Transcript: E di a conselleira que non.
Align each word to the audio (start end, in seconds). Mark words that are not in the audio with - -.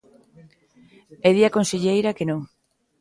E 1.27 1.29
di 1.35 1.43
a 1.49 1.53
conselleira 1.57 2.15
que 2.17 2.25
non. 2.29 2.41